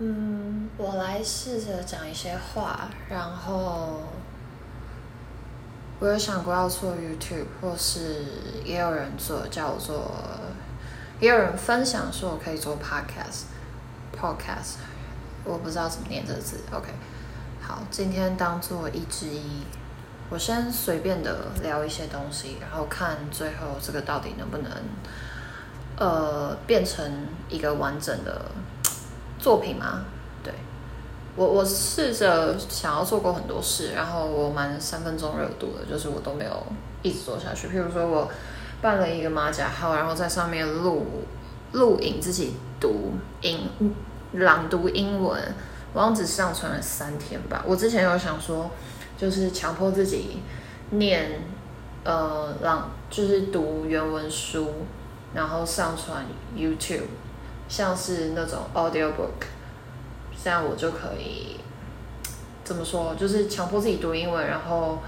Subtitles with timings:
[0.00, 4.00] 嗯，我来试着讲一些话，然后
[5.98, 8.24] 我有想过要做 YouTube，或是
[8.64, 10.12] 也有人做叫我做，
[11.18, 14.76] 也有人分享说我可以做 Podcast，Podcast，
[15.42, 16.90] 我不知道怎么念这个字，OK，
[17.60, 19.64] 好，今天当做一之一，
[20.30, 24.70] 我先随便的聊一些东西，然后看最后这个到底能不能，
[25.96, 28.42] 呃，变成一个完整的。
[29.38, 30.04] 作品吗？
[30.42, 30.52] 对，
[31.36, 36.66] 我我试着想要做过很多事，然后我蛮三分钟热度的，就是我都没有
[37.02, 37.68] 一直做下去。
[37.68, 38.28] 譬如说我
[38.82, 41.06] 办了一个马甲号，然后在上面录
[41.72, 43.70] 录影自己读英
[44.32, 45.40] 朗读英文，
[45.92, 47.62] 我好像只上传了三天吧。
[47.66, 48.70] 我之前有想说，
[49.16, 50.42] 就是强迫自己
[50.90, 51.42] 念
[52.04, 54.72] 呃朗，就是读原文书，
[55.34, 56.24] 然后上传
[56.56, 57.02] YouTube。
[57.68, 59.46] 像是那种 audio book，
[60.42, 61.60] 这样我就可以
[62.64, 63.14] 怎么说？
[63.14, 64.98] 就是强迫自己读英文，然后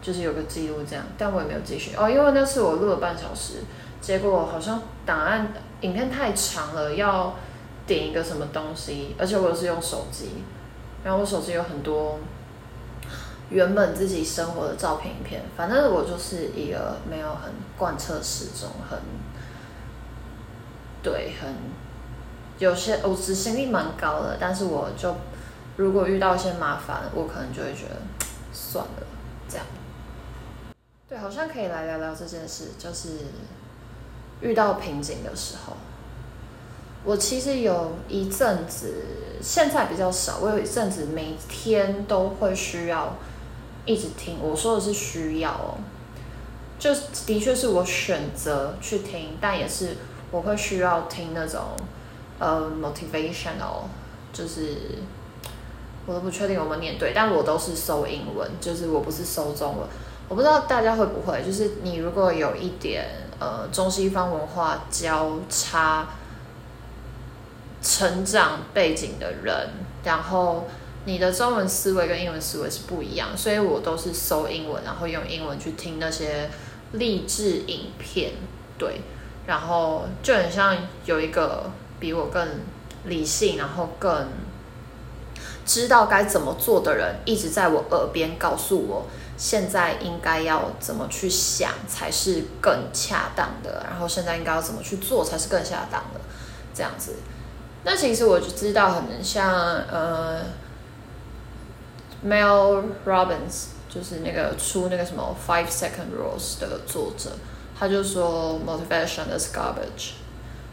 [0.00, 1.04] 就是有个记录这样。
[1.18, 3.64] 但我也没有继续哦，因为那次我录了半小时，
[4.00, 7.34] 结果好像档案影片太长了，要
[7.86, 10.30] 点一个什么东西，而且我是用手机，
[11.04, 12.18] 然后我手机有很多
[13.50, 18.98] 原本自己生活的照片影片，反正我就是一个没有很贯彻始终，很
[21.02, 21.54] 对很。
[22.58, 25.14] 有些我执行力蛮高的，但是我就
[25.76, 27.96] 如果遇到一些麻烦，我可能就会觉得
[28.50, 29.06] 算了，
[29.46, 29.66] 这样。
[31.06, 33.18] 对，好像可以来聊聊这件事，就是
[34.40, 35.74] 遇到瓶颈的时候，
[37.04, 39.04] 我其实有一阵子，
[39.42, 43.14] 现在比较少，我有一阵子每天都会需要
[43.84, 44.38] 一直听。
[44.40, 45.76] 我说的是需要哦，
[46.78, 46.94] 就
[47.26, 49.98] 的确是我选择去听，但也是
[50.30, 51.60] 我会需要听那种。
[52.38, 53.84] 呃，motivational，
[54.30, 54.76] 就是
[56.04, 59.88] 我都不确定有没有念对，但我都是搜英文，就是我不是搜中文。
[60.28, 63.06] 我不知道大家会不会，就是你如果有一点
[63.38, 66.06] 呃中西方文化交叉
[67.80, 69.70] 成长背景的人，
[70.04, 70.68] 然后
[71.06, 76.50] 你的中文思维跟英文思维是不一样，所以我都是搜英文，然后用英文去听那些
[76.92, 78.32] 励志影片，
[78.76, 79.00] 对，
[79.46, 81.70] 然后就很像有一个。
[81.98, 82.46] 比我更
[83.04, 84.28] 理性，然后更
[85.64, 96.20] 知道该怎么做的人，一直在我耳边告诉我，现在应该要怎么去想才是更恰当的，然后现在应该要怎么去做才是更恰当的，
[96.74, 97.16] 这样子。
[97.84, 99.50] 那其实我就知道，很像
[99.90, 100.42] 呃
[102.24, 107.30] ，Mel Robbins，就是那个出那个什么 Five Second Rules 的作者，
[107.78, 110.14] 他就说 Motivation is garbage。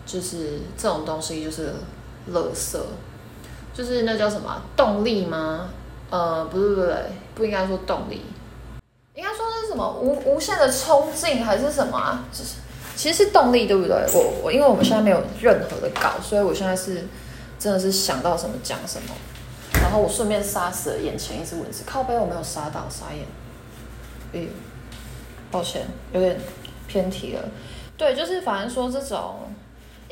[0.06, 1.74] 就是这种东西就是
[2.32, 2.78] 垃圾，
[3.74, 5.70] 就是那叫什么动力吗？
[6.10, 6.96] 呃，不是不是，
[7.34, 8.22] 不应该说动力，
[9.16, 12.24] 应该说是什么无无限的冲劲还是什么啊？
[12.32, 12.56] 就是
[12.96, 14.06] 其实是动力，对不对？
[14.14, 17.08] 我我因为我们现在没有任何的稿，所以我现在是
[17.58, 19.16] 真的是想到什么讲什么，
[19.82, 23.26] 然后我顺便杀死了眼前一只蚊子，靠背我没有杀到，傻眼，
[24.34, 24.50] 诶，
[25.50, 26.40] 抱歉，有点
[26.88, 27.42] 偏题了。
[27.98, 29.40] 对，就是反正说这种。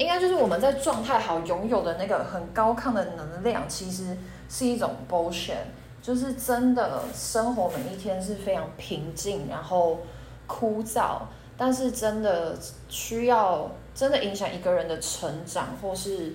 [0.01, 4.17] 应该就是我们在状态好拥有的那个很高亢的能量，其实
[4.49, 5.53] 是一种 bullshit。
[6.01, 9.99] 就是真的生活每一天是非常平静，然后
[10.47, 11.19] 枯燥，
[11.55, 12.57] 但是真的
[12.89, 16.33] 需要真的影响一个人的成长或是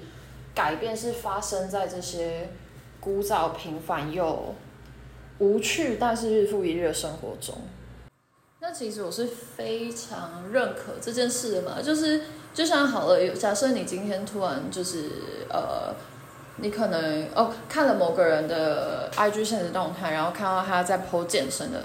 [0.55, 2.49] 改变，是发生在这些
[3.01, 4.55] 枯燥、平凡又
[5.41, 7.53] 无趣，但是日复一日的生活中。
[8.69, 12.23] 那其实我是非常认可这件事的嘛，就是
[12.53, 15.09] 就像好了，假设你今天突然就是
[15.49, 15.95] 呃，
[16.57, 21.85] 你可能哦看了某个人的 IG 现实动态，然后看到他在 PO 健身的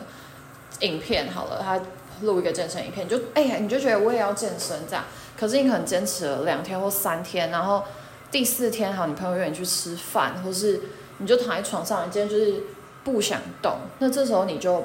[0.80, 1.80] 影片，好了，他
[2.25, 5.06] 录一个健身影片，就哎呀，你就觉得我也要健身这样，
[5.40, 7.84] 可是你可能坚持了两天或三天，然后
[8.31, 10.81] 第四天好，你朋友约你去吃饭，或是
[11.19, 12.63] 你就躺在床上，你今天就是
[13.04, 14.84] 不想动，那这时候你就。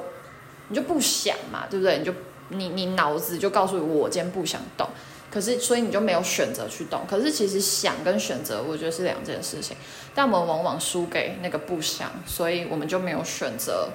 [0.69, 1.97] 你就不想嘛，对不对？
[1.99, 2.13] 你就
[2.49, 4.87] 你你脑子就告诉我今天不想动，
[5.29, 7.01] 可是所以你就没有选择去动。
[7.09, 9.75] 可是其实想跟选择，我觉得是两件事情。
[10.13, 13.89] 但我们往往输给那个不想，所以我们就没有选择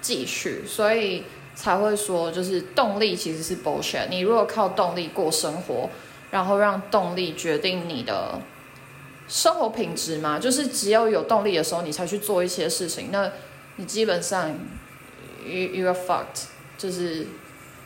[0.00, 1.24] 继续，所以
[1.54, 4.08] 才会说，就是动力其实是 bullshit。
[4.08, 5.90] 你如果靠动力过生活，
[6.30, 8.40] 然后让动力决定你的
[9.28, 13.30] 生活品质嘛，就是只有有动力的时候，你才去做一些事情，那
[13.76, 14.54] 你基本上。
[15.44, 16.44] You you are fucked，
[16.76, 17.26] 就是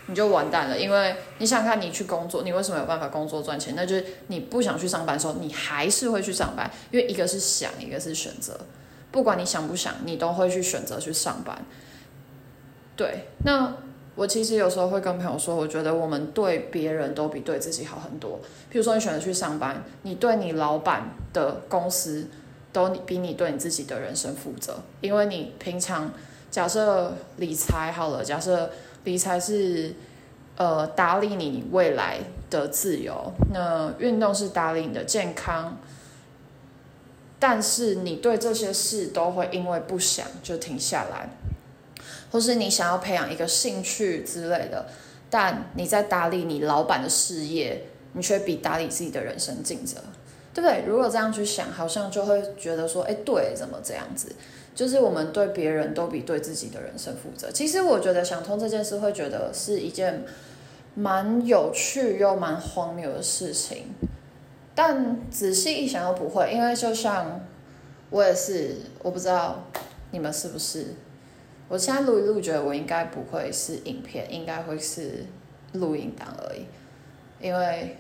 [0.07, 0.79] 你就完蛋了。
[0.79, 3.75] 因为你想看，你去工作，你为什么有办法工作赚钱？
[3.77, 8.59] 那就是你不想去上班的时候，你还是会去上班，因为一个是想，一个是选择。
[9.11, 11.63] 不管你想不想，你都会去选择去上班。
[12.97, 13.75] 对，那
[14.15, 18.41] 我其实有时候会跟朋友说，我觉得我们对别人都比对自己好很多。
[18.71, 22.27] 譬如说，你选择去上班，你对你老板的公司
[22.73, 26.11] 都比你对你自己的人生负责，因为你平常
[26.53, 28.71] 假设理财好了，假设
[29.05, 29.95] 理财是
[30.57, 32.19] 呃打理你未来
[32.51, 35.79] 的自由，那运动是打理你的健康。
[37.41, 41.29] 但是你对这些事都会因为不想就停下来，
[42.31, 44.87] 或是你想要培养一个兴趣之类的，
[45.29, 49.97] 但你在打理你老板的事业，你却比打理自己的人生尽责，
[50.55, 50.85] 对不对？
[50.87, 54.31] 如果这样去想，好像就会觉得说，哎，对，怎么这样子？
[54.75, 57.51] 就是我们对别人都比对自己的人生负责。
[57.51, 60.25] 其实我觉得想通这件事，会觉得是一件
[60.95, 63.87] 蛮有趣又蛮荒谬的事情。
[64.75, 67.41] 但仔细一想又不会，因为就像
[68.09, 69.63] 我也是，我不知道
[70.11, 70.87] 你们是不是。
[71.69, 75.25] 我现在录一录，觉得我应该不会是影片，应该会是
[75.73, 76.67] 录音档而已，
[77.41, 77.97] 因为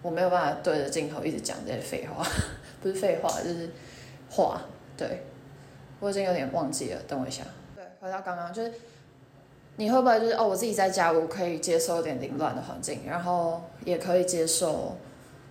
[0.00, 2.26] 我没有办法对着镜头一直讲这些废话，
[2.80, 3.68] 不是废话，就是
[4.30, 4.60] 话。
[4.96, 5.24] 对，
[6.00, 7.42] 我已经有点忘记了，等我一下。
[7.74, 8.72] 对，回到刚刚就是。
[9.78, 10.48] 你会不会就是哦？
[10.48, 14.96] 我自己在家，我可以接受一点凌乱的环境，然后也可以接受，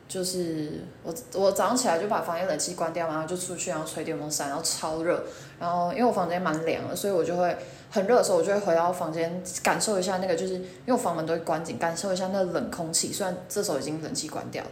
[0.07, 5.23] 就是我我早上起来就把房间冷气关掉，然后就出去，然后吹电风扇，然后超热，
[5.59, 7.55] 然后因为我房间蛮凉的，所以我就会
[7.91, 13.13] 很热的时候，我就会回到房间感受一下那个，就是因为我房门都会关紧，感受一下那冷空气。
[13.13, 14.63] 虽然这时候已经冷气关掉，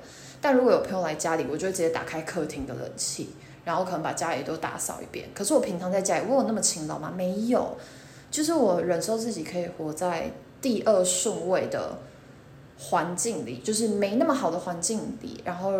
[0.41, 5.29] 但如果有朋友来家里，我就会直接打开客厅的冷气，然后可能把家里都打扫一遍。
[5.33, 7.13] 可是我平常在家里，我有那么勤劳吗？
[7.15, 7.77] 没有。
[8.31, 11.99] 就是我忍受自己可以活在第二顺位的
[12.79, 15.71] 环境里，就是没那么好的环境里，然后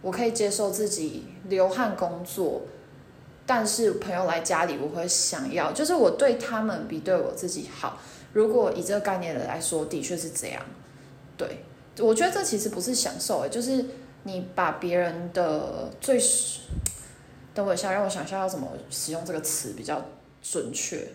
[0.00, 2.62] 我可以接受自己流汗工作，
[3.44, 7.98] 但是朋友来家里，我会想要，就是我对他们比对我自己好。
[8.32, 10.62] 如果以这个概念来说，的确是这样。
[11.36, 11.62] 对，
[11.98, 13.84] 我觉得这其实不是享受，就是
[14.22, 16.18] 你把别人的最……
[17.54, 20.00] 等我一下，让我想一下要怎么使用这个词比较
[20.42, 21.06] 准确。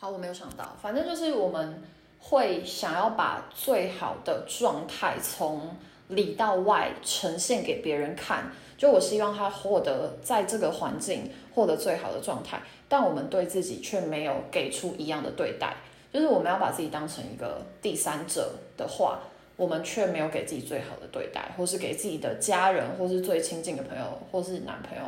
[0.00, 1.82] 好，我没有想到，反正就是我们
[2.18, 5.76] 会想要把最好的状态从
[6.08, 8.50] 里到外呈现给别人看。
[8.76, 15.76] 就我希望他获得在这个环境获得最好的状态，但我们对自己却没有给出一样的对待。
[16.12, 19.20] 就是我们要把自己当成一个第三者的话，
[19.56, 25.04] 我们却没有给自己最好的对待，或是给自己的家人，或是最亲近的朋友，或是男朋友、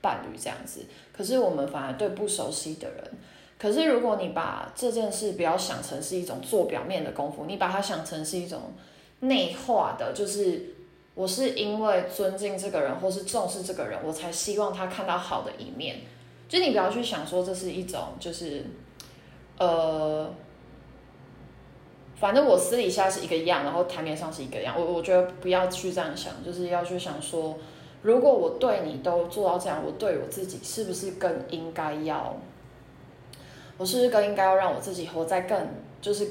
[0.00, 0.84] 伴侣这样子。
[1.12, 3.04] 可是我们反而对不熟悉的人。
[3.58, 8.72] 可是，如果你把这件事不要想成是一种做表面的功夫，你把它想成是一种
[9.20, 10.74] 内化的，就是
[11.14, 15.96] 我是因为尊敬这个人或是重视这个人，我才希望他看到好的一面。
[16.48, 18.64] 就你不要去想说这是一种，就是
[19.58, 20.32] 呃，
[22.16, 24.74] 反正我私底下是一个样，然后台面上是一个样。
[24.74, 27.58] 我我觉得不要去这样想，就是要去想说，
[28.02, 32.34] 如果我对你都做到这样，我对我自己是不是更应该要？
[33.76, 35.68] 我是不是更应该要让我自己活在更
[36.00, 36.26] 就是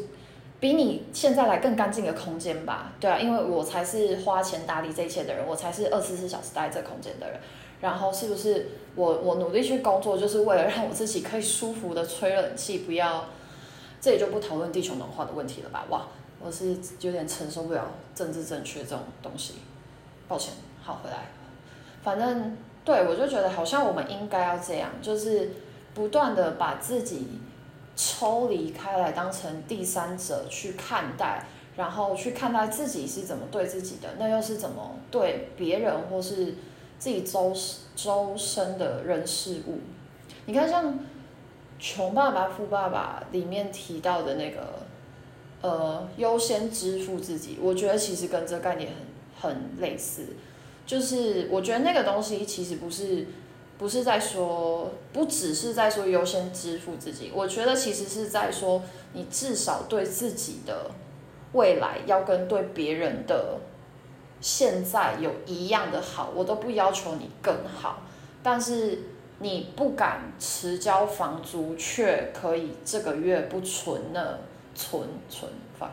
[0.59, 2.93] 比你现在来更干净的空间吧？
[2.99, 7.39] 对啊，因为我才是花钱打理这一切的人，我才是二十四小时待这空间的人。
[7.81, 13.25] 然后是不是我我努力去工作，就是为了让我自己可以舒服的吹冷气，不要
[14.01, 15.85] 这里就不讨论地球暖化的问题了吧？
[15.89, 16.07] 哇，
[16.41, 19.53] 我是有点承受不了政治正确这种东西，
[20.27, 20.53] 抱歉。
[20.83, 21.17] 好，回来，
[22.01, 25.51] 反正对我就觉得好像我们应该要这样，就是。
[25.91, 27.27] 不断的把自己
[27.95, 31.43] 抽离开来，当成第三者去看待，
[31.75, 36.55] 然后去看待自己是怎么对自己的，那又是怎么对别人或是
[36.99, 37.53] 自己周
[37.95, 39.79] 周身的人事物？
[40.45, 40.93] 你看，像
[41.79, 44.79] 《穷爸爸富爸爸》里面提到的那个，
[45.61, 48.91] 呃，优先支付自己，我觉得其实跟这个概念
[49.41, 50.27] 很很类似，
[50.89, 53.27] 就是我觉得那个东西其实不是。
[53.77, 60.91] 不是在说，不只是在说优先支付自己，我觉得其实是在说，你至少对自己的
[61.53, 63.57] 未来要跟对别人的
[64.41, 68.01] 现在有一样的好，我都不要求你更好，
[68.43, 68.99] 但是
[69.39, 74.41] 你不敢迟交房租，却可以这个月不存了，
[74.75, 75.87] 存存 fuck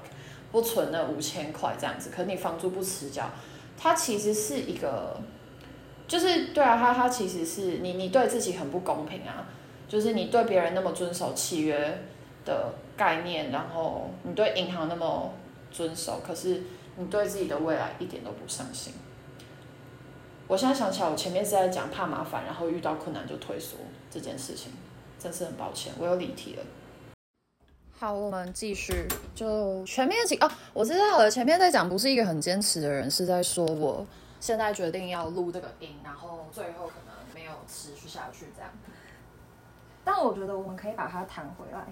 [0.50, 3.30] 不存了五千块这样子，可你房租不迟交，
[3.78, 5.16] 它其实是一个。
[6.08, 9.44] 就是对啊，他他其实是你你对自己很不公平啊，
[9.88, 11.98] 就是你对别人那么遵守契约，
[12.44, 15.34] 的概念，然后你对银行那么
[15.72, 16.62] 遵守，可是
[16.94, 18.92] 你对自己的未来一点都不上心。
[20.46, 23.78] 我现在想起来，我前面是在讲怕麻烦，然后遇到困难就退缩
[24.08, 24.70] 这件事情，
[25.18, 26.62] 真是很抱歉，我又离题了。
[27.98, 34.06] 好，我们继续，就前面几哦，我知道了，前面在讲不是一个很坚持的人，是在说我
[34.38, 38.70] 现在决定要录这个音，然后最后可能没有持续下去这样。
[40.04, 41.86] 但我觉得我们可以把它弹回来。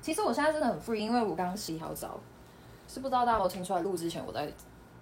[0.00, 2.18] 其实我现在真的很 free，因为我刚洗好澡，
[2.88, 4.50] 是不知道大家有听出来，录之前我在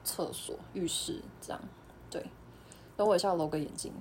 [0.02, 1.60] 厕所、浴室这样，
[2.10, 2.26] 对。
[2.96, 3.92] 等我一下，揉个眼睛。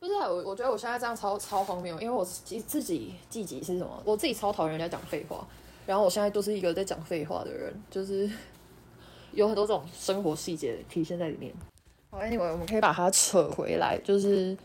[0.00, 3.90] 不是我，我觉得我现在这样超超荒谬，因为我自自己自己是什么？
[4.04, 5.46] 我自己超讨厌人家讲废话，
[5.86, 8.30] 然后我现在都是一个在讲废话的人，就是
[9.32, 11.52] 有很多这种生活细节体现在里面。
[12.10, 14.56] 好，Anyway，我们可以把它扯回来，就是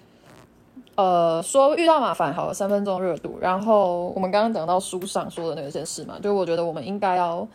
[0.96, 3.38] 呃，说遇到麻烦，好，三分钟热度。
[3.42, 7.48] 然后我们刚刚讲到书上说的那件事嘛，就我觉得我们应该要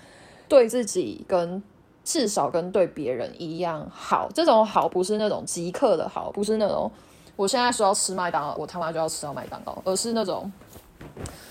[0.49, 1.63] 对自己跟。
[2.05, 6.91] 至少跟对别人一样好，这种好不是那种即刻的好，不是那种
[7.39, 10.51] 我现在说要吃麦当劳，我他妈就要吃到麦当劳，而是那种，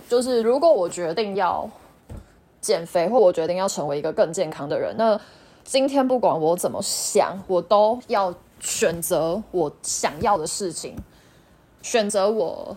[0.10, 1.66] 就是如果我决定要
[2.60, 5.18] 减肥，或我决定要成为一个更健康的人，那
[5.64, 10.94] 今天不管我怎么想，我都要选择我想要的事情，
[11.82, 12.76] 选择我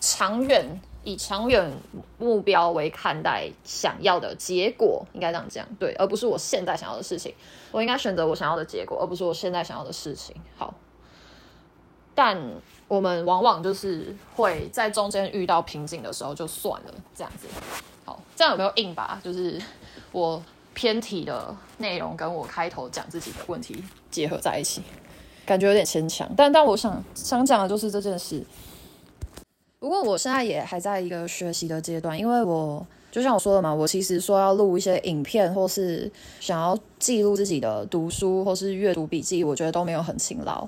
[0.00, 0.80] 长远。
[1.04, 1.68] 以长远
[2.16, 7.34] 目标为看待想要的结果，应该这样讲对，而不是我现在想要的事情。
[7.72, 10.36] 我应该选择我想要的结果，而不是我现在想要的事情。
[10.56, 10.72] 好，
[12.14, 12.38] 但
[12.88, 17.46] 我们往往就是会在中间遇到瓶颈的时候就算了，这样子。
[18.04, 19.60] 好，这样有没有硬吧就是
[20.10, 20.42] 我
[20.74, 24.82] 偏题的内容跟我开头讲自己的问题结合在一起？
[25.46, 26.28] 感觉有点牵强。
[26.36, 28.44] 但但我想想讲的就是这件事。
[29.78, 40.66] 不过我现在也还在一个学习的阶段，因为我就像我说的嘛，我其实说要录一些影片，或是想要记录自己的读书或是阅读笔记，我觉得都没有很勤劳。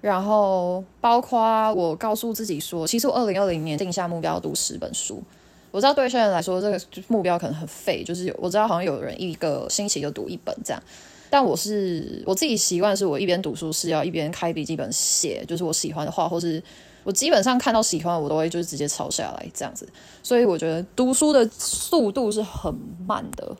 [0.00, 5.22] 然后包括我告诉自己说，其实我二零二零年定下目标读十本书。
[5.70, 10.82] 我知道对一些人来说，这个目标可能很废，就是我知道好像有人一个星期就读一本这样，
[11.30, 16.62] 但我是我自己习惯是我一边读书是要一边开笔记本写，就是我喜欢的话或是。
[17.02, 19.88] 我基本上看到喜欢，我都会就是直接抄下来这样子，
[20.22, 22.72] 所以我觉得读书的速度是很
[23.06, 23.56] 慢的。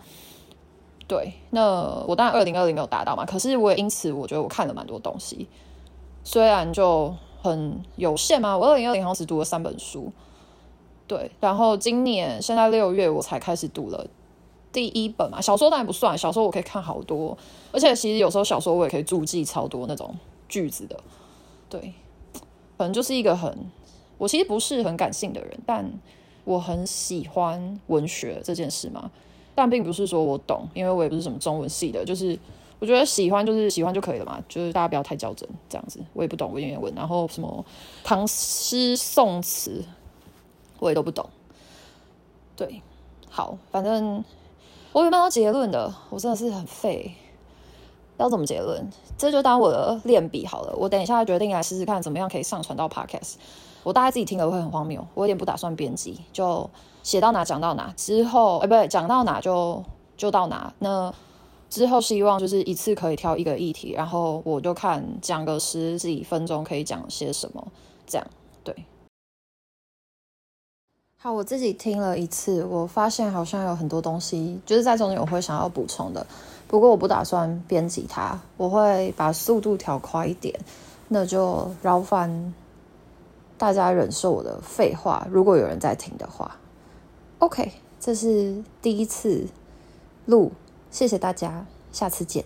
[1.09, 1.63] 对，那
[2.07, 5.49] 我当然二零二零没有达到嘛，可是我也因此我觉得我看了蛮多东西，
[6.23, 8.57] 虽然就很有限嘛。
[8.57, 10.13] 我二零二零好像只读了三本书，
[11.07, 14.07] 对，然后今年现在六月我才开始读了
[14.73, 17.37] 第一本嘛，小说当然不算，小说我可以看好多，
[17.73, 20.15] 而且其实有时候小说我也可以注记超多那种
[20.49, 20.99] 句子的，
[21.69, 21.93] 对。
[22.79, 23.55] 可能就是一个很，
[24.17, 25.87] 我其实不是很感性的人，但
[26.45, 29.11] 我很喜欢文学这件事嘛。
[29.55, 32.39] 但并不是说我懂，因为我也不是什么中文系的，就是
[32.81, 36.01] 我觉得喜欢就是喜欢就可以了嘛，就是大家不要太较真这样子。
[36.15, 37.65] 我也不懂文言文，然后什么
[38.03, 39.85] 唐诗宋词
[40.79, 41.29] 我也都不懂。
[42.57, 42.83] 对，
[43.29, 44.25] 好，反正
[44.93, 45.95] 我有没有结论的？
[46.09, 47.15] 我真的是很废。
[48.17, 48.87] 要怎么结论？
[49.17, 50.75] 这就当我的练笔好了。
[50.77, 53.37] 我等一下决定来试试看，怎么样可以上传到 Podcast。
[53.83, 56.69] 我大概自己听了会很荒谬，我有点不打算编辑，就
[57.03, 57.93] 写到哪讲到哪。
[57.97, 59.83] 之后，哎，不对，讲到哪就
[60.19, 60.71] 就到哪。
[60.81, 61.11] 那
[61.71, 67.67] 之后希望就是一次可以挑一个议题，然后我就看讲个十几分钟可以讲些什么，
[68.07, 68.27] 这样
[68.63, 68.75] 对。
[71.17, 76.27] 好，我自己听了一次，我发现好像有很多东西，就是在中间我会想要补充的。
[76.67, 80.59] 不过我不打算编辑它，我会把速度调快一点，
[81.09, 82.55] 那就劳烦
[83.59, 85.27] 大家忍受我的废话。
[85.31, 86.57] 如果有人在听的话
[87.39, 89.47] ，OK，这是第一次
[90.27, 90.51] 录，
[90.91, 92.45] 谢谢大家，下次见。